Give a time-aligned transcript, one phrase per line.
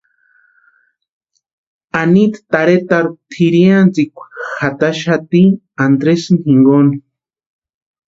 [1.99, 4.25] Anita tarhetarhu tʼirhiantsikwa
[4.57, 5.43] jataxati
[5.83, 6.95] Andresini jinkoni.